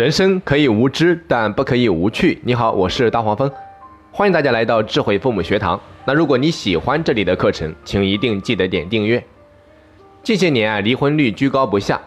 [0.00, 2.40] 人生可以无知，但不可以无趣。
[2.42, 3.52] 你好，我是大黄蜂，
[4.10, 5.78] 欢迎大家来到智慧父母学堂。
[6.06, 9.22] 那如果你喜欢这里的课程，请一定记得点订阅。
[10.22, 12.00] 近些年啊，离婚率居高不下，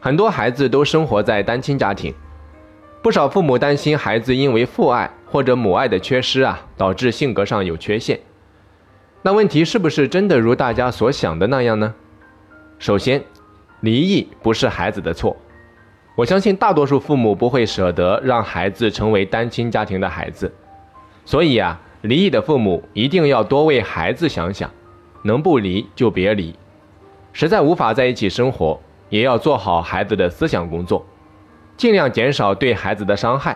[0.00, 2.14] 很多孩子都生活在单亲家庭，
[3.02, 8.18] 不少父母担心孩子因为父爱或者母爱的缺失啊，导致性格上有缺陷。
[9.20, 11.94] 那问题是不是真的如大家所想的那样呢？
[12.78, 13.22] 首先，
[13.80, 15.36] 离异不是孩子的错。
[16.16, 20.50] 我相信大多数父母不会舍得让孩子成为单亲家庭的孩子，
[21.26, 24.70] 所以啊，离异的父母一定要多为孩子想想，
[25.22, 26.54] 能不离就别离，
[27.34, 28.80] 实在无法在一起生活，
[29.10, 31.04] 也要做好孩子的思想工作，
[31.76, 33.54] 尽量减少对孩子的伤害。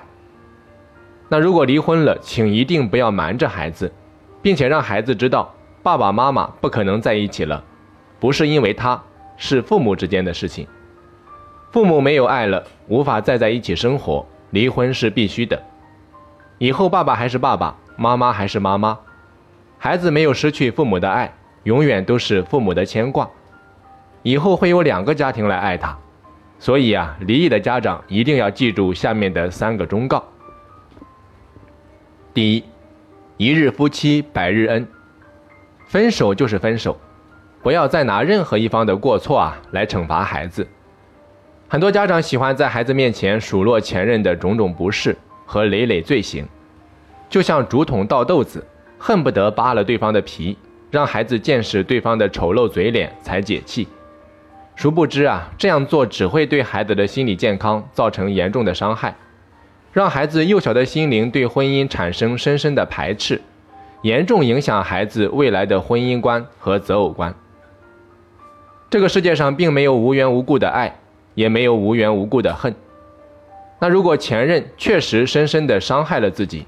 [1.30, 3.90] 那如果离婚了，请一定不要瞒着孩子，
[4.42, 5.50] 并且让孩子知道
[5.82, 7.64] 爸爸妈妈不可能在一起了，
[8.18, 9.02] 不是因为他，
[9.38, 10.66] 是父母之间的事情。
[11.72, 15.62] 父母没有爱了，无法再在一起生活，离婚是必须的。
[16.58, 18.98] 以后爸爸还是爸爸，妈妈还是妈妈，
[19.78, 21.32] 孩子没有失去父母的爱，
[21.62, 23.30] 永远都是父母的牵挂。
[24.22, 25.96] 以后会有两个家庭来爱他，
[26.58, 30.24] 所以啊，离异的家长一定要记住下面的三个忠告：
[32.34, 32.64] 第一，
[33.36, 34.86] 一日夫妻百日恩，
[35.86, 36.98] 分手就是分手，
[37.62, 40.66] 不要再拿任何一方的过错啊来惩罚孩子。
[41.72, 46.44] 很多家长喜欢在孩子面前数落前任的种种不是和累累罪行，
[47.28, 48.66] 就像竹筒倒豆子，
[48.98, 50.58] 恨不得扒了对方的皮，
[50.90, 53.86] 让孩子见识对方的丑陋嘴脸才解气。
[54.74, 59.14] 殊不知啊，这样做只会对孩子的心理健康造成严重的伤害，
[59.92, 63.40] 让孩子幼小的心灵对婚姻产生深深的排斥，
[64.02, 67.32] 严重影响孩子未来的婚姻观和择偶观。
[68.90, 70.96] 这个世界上并没有无缘无故的爱。
[71.40, 72.74] 也没有无缘无故的恨。
[73.78, 76.66] 那如果前任确实深深的伤害了自己，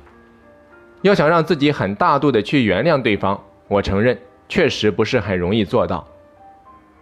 [1.02, 3.38] 要想让自己很大度的去原谅对方，
[3.68, 4.18] 我承认
[4.48, 6.08] 确实不是很容易做到。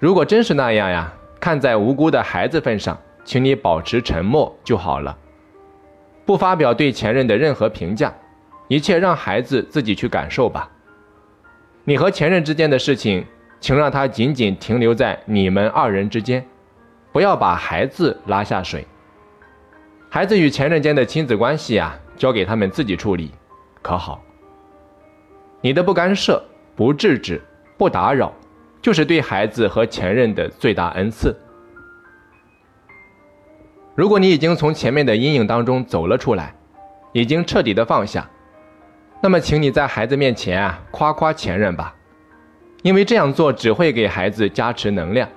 [0.00, 5.16] 如果真是那样呀，看在无辜的孩子份上，请你保持沉默就好了，
[6.26, 8.12] 不发表对前任的任何评价，
[8.66, 10.68] 一切让孩子自己去感受吧。
[11.84, 13.24] 你和前任之间的事情，
[13.60, 16.44] 请让他仅仅停留在你们二人之间。
[17.12, 18.86] 不要把孩子拉下水。
[20.08, 23.30] 孩子与前任间的亲子关系啊，交给他们自己处理，
[23.82, 24.22] 可好？
[25.60, 26.42] 你的不干涉、
[26.74, 27.40] 不制止、
[27.76, 28.32] 不打扰，
[28.80, 31.36] 就是对孩子和前任的最大恩赐。
[33.94, 36.54] 如果你已经从前面的阴影当中走了出来，
[37.12, 38.28] 已经彻底的放下，
[39.20, 41.94] 那么，请你在孩子面前啊，夸夸前任吧，
[42.82, 45.28] 因为这样做只会给孩子加持能量。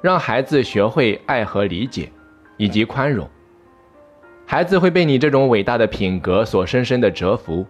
[0.00, 2.10] 让孩子学会爱和理解，
[2.56, 3.28] 以及宽容。
[4.46, 7.66] 孩子会被你这种伟大的品格所深深的折服，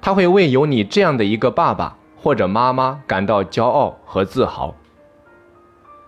[0.00, 4.74] 他会为有你这样的一个爸爸或者妈妈感到骄傲和自豪。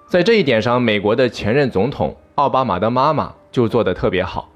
[0.07, 4.49] 在这一点上，美国的前任总统奥巴马的妈妈就做得特别好。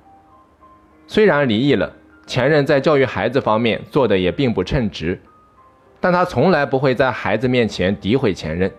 [1.07, 1.93] 虽然离异了，
[2.27, 5.21] 前任在教育孩子方面做的也并不称职，
[5.99, 8.71] 但他从来不会在孩子面前诋毁前任。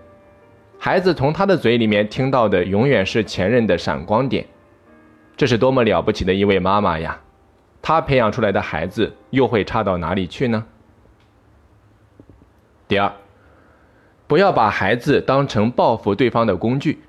[0.84, 4.44] 孩子从他的嘴里面听到的永远是前任的闪光点，
[5.38, 7.22] 这是多么了不起的一位妈妈呀！
[7.84, 10.66] 她培养出来的孩子又会差到哪里去呢？
[12.88, 13.14] 第二，
[14.25, 17.03] 不要把孩子当成报复对方的工具。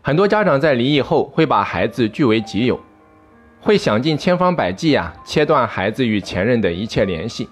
[0.00, 2.78] 很多家长在离异后会把孩子据为己有，
[3.60, 7.48] 会想尽千方百计呀切断孩子与前任的一切联系，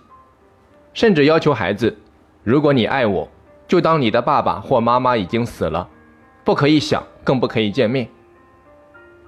[0.94, 1.98] 甚至要求孩子：
[2.44, 3.28] 如果你爱我。
[3.72, 5.88] 就当你的爸爸或妈妈已经死了，
[6.44, 8.06] 不可以想，更不可以见面。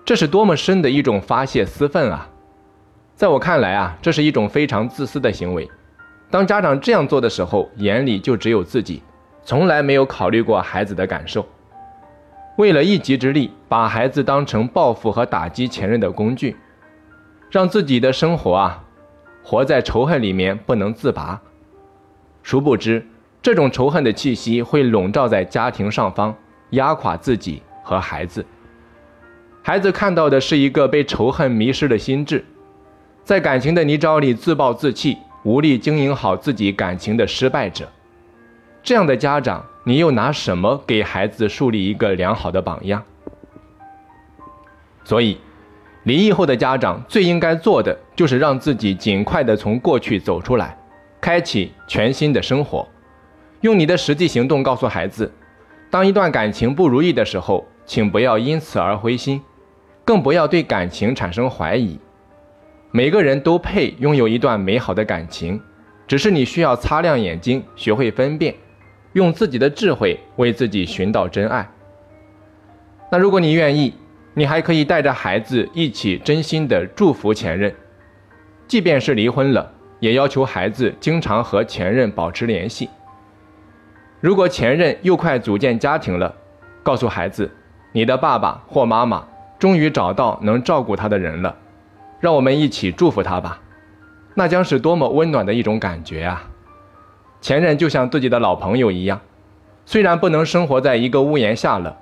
[0.04, 2.28] 这是多么深的一种发泄私愤啊！
[3.14, 5.66] 在我看来啊，这是一种非常自私的行为。
[6.30, 9.02] 当家长这样做的时候，眼里就只有自己，
[9.42, 11.46] 从来没有考虑过孩子的感受。
[12.58, 16.54] 为了一己之力，把孩子当成报复和打击前任的工具，
[17.50, 18.84] 让自己的生活啊，
[19.42, 21.40] 活在仇恨里面不能自拔。
[22.42, 23.06] 殊不知。
[23.44, 26.34] 这种仇恨的气息会笼罩在家庭上方，
[26.70, 28.42] 压垮自己和孩子。
[29.62, 32.42] 孩子看到的是一个被仇恨迷失的心智，
[33.22, 37.86] 在感情的泥沼里自暴自弃，无力经营好自己感情的失败者。
[38.82, 43.02] 这样的家长，你又拿什么给孩子树立一个良好的榜样？
[45.04, 45.36] 所以，
[46.04, 50.74] 离异后的家长最应该做的，就是让自己尽快的从过去走出来，
[51.20, 52.88] 开启全新的生活。
[53.64, 55.32] 用你的实际行动告诉孩子，
[55.88, 59.40] 当一段感情不如意的时候，请不要因此而灰心，
[60.04, 61.98] 更不要对感情产生怀疑。
[62.90, 65.58] 每个人都配拥有一段美好的感情，
[66.06, 68.54] 只是你需要擦亮眼睛，学会分辨，
[69.14, 71.66] 用自己的智慧为自己寻到真爱。
[73.10, 73.94] 那如果你愿意，
[74.34, 77.74] 你还可以带着孩子一起真心的祝福前任，
[78.68, 82.90] 即便是离婚了，也要求孩子经常和前任保持联系。
[84.24, 86.34] 如果前任又快组建家庭了，
[86.82, 87.54] 告诉孩子，
[87.92, 89.22] 你的爸爸或妈妈
[89.58, 91.54] 终于找到能照顾他的人了，
[92.20, 93.60] 让我们一起祝福他吧，
[94.32, 96.42] 那将是多么温暖的一种感觉啊！
[97.42, 99.20] 前任就像自己的老朋友一样，
[99.84, 101.94] 虽然不能生活在一个屋檐下了，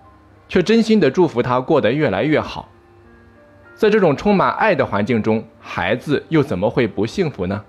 [0.48, 2.68] 却真心的祝福他过得越来越好。
[3.74, 7.64] 在这种充满爱的环境中，孩子又怎么会不幸福呢？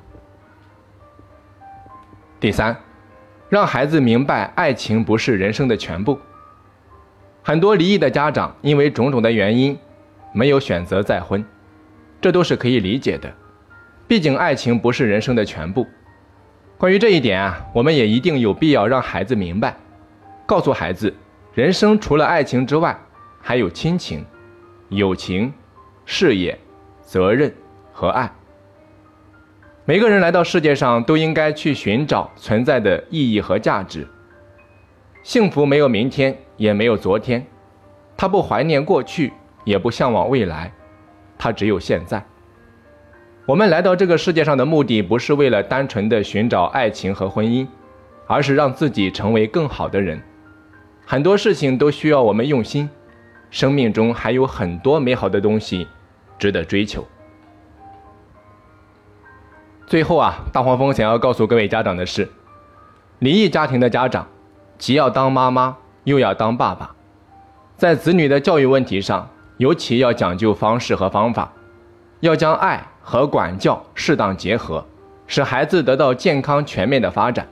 [2.39, 2.77] 第三。
[3.53, 6.19] 让孩子明白，爱情不是人生的全部。
[7.43, 9.77] 很多离异的家长因为种种的原因，
[10.33, 11.45] 没有选择再婚，
[12.19, 13.31] 这都是可以理解的。
[14.07, 15.85] 毕竟爱情不是人生的全部。
[16.79, 19.77] 关于这一点啊，我们也一定有必要让孩子明白，
[20.47, 21.13] 告诉孩子，
[21.53, 22.99] 人生除了爱情之外，
[23.39, 24.25] 还有亲情、
[24.89, 25.53] 友情、
[26.05, 26.57] 事业、
[27.03, 27.53] 责任
[27.91, 28.31] 和爱。
[29.85, 34.07] 每个人来到世界上都应该去寻找存在的意义和价值。
[35.23, 37.45] 幸福没有明天，也没有昨天，
[38.15, 39.33] 他不怀念过去，
[39.65, 40.71] 也不向往未来，
[41.37, 42.23] 他只有现在。
[43.45, 47.67] 我们来到这个世界上的目的，不是为了单纯的寻找爱情和婚姻，
[48.25, 50.21] 而是让自己成为更好的人。
[51.05, 52.89] 很多事情都需要我们用心，
[53.51, 55.85] 生命中还有很多美好的东西
[56.39, 57.05] 值得追求。
[59.93, 62.27] 最后啊，大黄蜂想要告诉各位家长的是：
[63.19, 64.27] 离异家庭的家长，
[64.79, 66.95] 既要当妈妈，又要当爸爸，
[67.77, 71.53] 在子女的教育问题上，尤其要讲究方式和方法，
[72.21, 74.83] 要将爱和管教适当结合，
[75.27, 77.47] 使孩子得到健康全面的发展。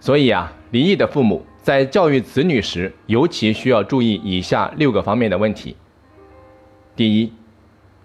[0.00, 5.74] 所以啊，离异的父母在教育子女时，尤其需要注意以下六个方面的问题：
[6.94, 7.32] 第一，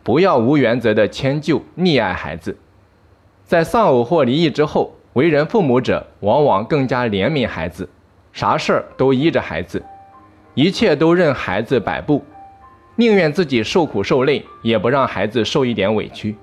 [0.01, 2.57] 不要无原则的迁就溺爱孩子。
[3.45, 7.87] 在丧偶或离异之后，为人父母者往往更加怜悯孩子，
[8.31, 9.83] 啥事儿都依着孩子，
[10.55, 12.23] 一切都任孩子摆布，
[12.95, 16.35] 宁愿自己受苦受累，也不让孩子受一点委屈。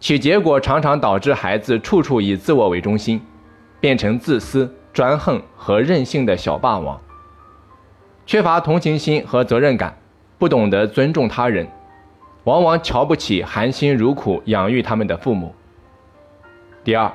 [0.00, 3.20] 其结果常常导致孩子处处以自我为中心，
[3.78, 6.98] 变成自私、专横和任性的小霸王，
[8.24, 9.96] 缺乏同情心和责任感，
[10.38, 11.68] 不懂得尊重他人，
[12.44, 15.54] 往往瞧不起含辛茹苦养育他们的父母。
[16.82, 17.12] 第二，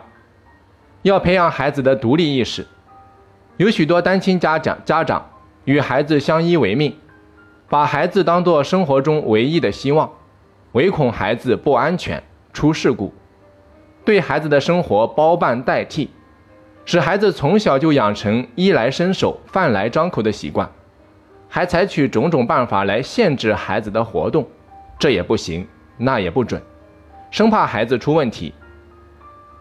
[1.02, 2.68] 要培养孩子的独立意识。
[3.58, 5.28] 有许多单亲家长家长
[5.64, 6.96] 与孩子相依为命，
[7.68, 10.12] 把孩子当作生活中唯一的希望，
[10.74, 12.22] 唯恐孩子不安全
[12.54, 13.12] 出事故，
[14.04, 16.12] 对孩子的生活包办代替，
[16.86, 20.70] 使孩子从小就养成衣来伸手、饭来张口的习惯，
[21.50, 24.48] 还采取种种办法来限制孩子的活动，
[25.00, 26.62] 这也不行，那也不准，
[27.32, 28.54] 生怕孩子出问题。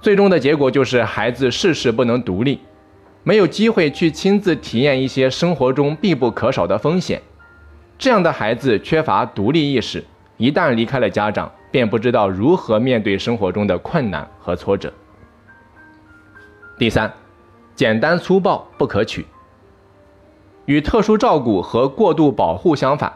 [0.04, 2.60] 最终的结果就是孩子事事不能独立，
[3.22, 7.22] 没有机会去亲自体验一些生活中必不可少的风险。
[7.96, 10.04] 这样的孩子缺乏独立意识，
[10.36, 14.92] 一旦离开了家长，便不知道如何面对生活中的困难和挫折。
[16.78, 17.10] 第三，
[17.74, 19.24] 简单粗暴不可取。
[20.66, 23.10] 与特殊照顾和过度保护相反，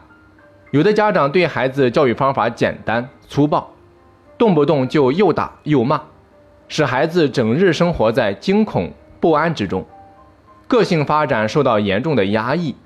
[0.71, 3.75] 有的家长对孩子教育方法简单粗暴，
[4.39, 6.01] 动不动就又打又骂。
[6.69, 9.85] 使孩子整日生活在惊恐不安之中，
[10.67, 12.77] 个性发展受到严重的压抑，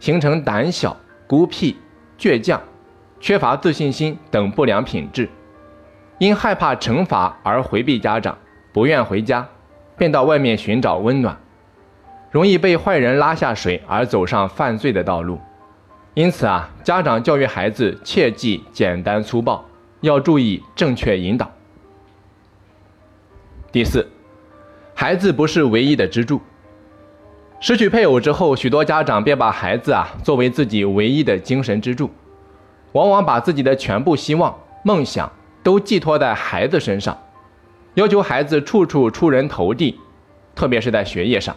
[0.00, 1.76] 形成胆小、孤僻、
[2.18, 2.60] 倔强、
[3.20, 5.28] 缺乏自信心等不良品质。
[6.18, 8.36] 因害怕惩罚而回避家长，
[8.72, 9.46] 不愿回家，
[9.96, 11.36] 便到外面寻找温暖，
[12.30, 15.38] 容易被坏人拉下水而走上犯罪的道路。
[16.14, 19.64] 因此啊，家长教育孩子切忌简单粗暴，
[20.00, 21.50] 要注意正确引导。
[23.74, 24.08] 第四，
[24.94, 26.40] 孩子不是唯一的支柱。
[27.58, 32.08] 失去配偶之后，许多家长便把孩子啊作为自己唯一的精神支柱，
[32.92, 35.28] 往往把自己的全部希望、梦想
[35.64, 37.18] 都寄托在孩子身上，
[37.94, 39.98] 要求孩子处处出人头地，
[40.54, 41.56] 特别是在学业上。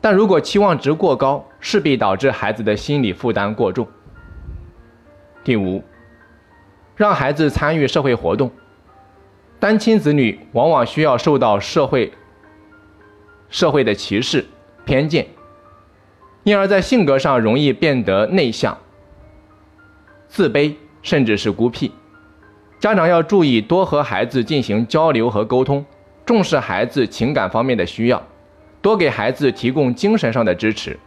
[0.00, 3.86] 但如果期望值过高，势必导致孩子的心理负担过重。
[5.44, 5.84] 第五，
[6.96, 8.50] 让孩子参与社会活动。
[9.62, 12.10] 单亲子女往往需要受到社会
[13.48, 14.44] 社会的歧视、
[14.84, 15.28] 偏见，
[16.42, 18.76] 因而，在性格上容易变得内向。
[20.26, 21.92] 自卑，甚至是孤僻。
[22.80, 25.86] 家长要注意多和孩子进行交流和沟通，
[26.26, 28.20] 重视孩子情感方面的需要，
[28.80, 30.98] 多给孩子提供精神上的支持，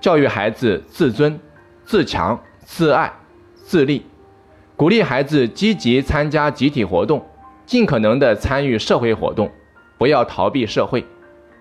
[0.00, 1.38] 教育孩子自尊、
[1.84, 3.12] 自强、自爱、
[3.54, 4.06] 自立，
[4.76, 7.22] 鼓励孩子积极参加集体活动，
[7.70, 9.48] 尽可能的参与社会活动，
[9.96, 11.06] 不要逃避社会，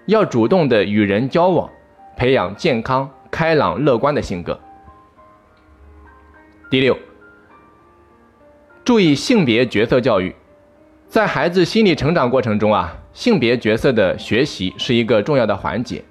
[0.07, 1.69] 要主动的与人交往，
[2.17, 4.59] 培养健康、开朗、乐观的性格。
[6.71, 6.97] 第六，
[8.83, 10.33] 注意性别角色教育，
[11.07, 16.03] 在孩子心理成长过程中啊，性别角色的学习是一个重要的环节。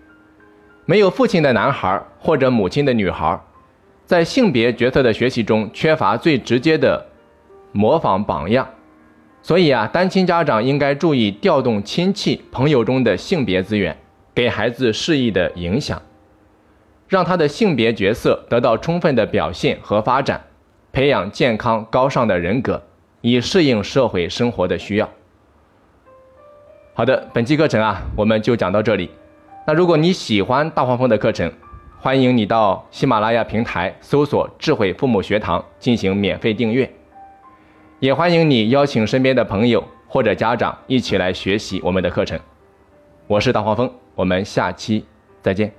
[0.84, 3.40] 没有父亲的男孩或者母亲的女孩，
[4.06, 7.04] 在性别角色的学习中缺乏最直接的
[7.72, 8.68] 模仿榜样，
[9.48, 13.96] 所以啊，单亲家长应该注意调动亲戚朋友中的性别资源，
[14.34, 16.02] 给孩子适宜的影响，
[17.08, 20.44] 让他的性别角色得到充分的表现和发展。
[20.92, 22.82] 培养健康高尚的人格，
[23.22, 25.08] 以适应社会生活的需要。
[26.92, 29.08] 好的，本期课程啊，我们就讲到这里。
[29.66, 31.50] 那如果你喜欢大黄蜂的课程，
[31.98, 36.92] 欢迎你到喜马拉雅平台搜索“智慧父母学堂”进行免费订阅，
[38.00, 42.38] 也欢迎你邀请身边的朋友或者家长一起来学习我们的课程。
[43.26, 45.04] 我是大黄蜂，我们下期
[45.42, 45.72] 再见。